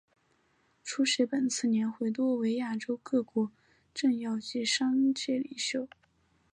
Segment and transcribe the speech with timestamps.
[0.83, 3.51] 出席本次年会多为亚洲各国
[3.93, 5.87] 政要及商界领袖。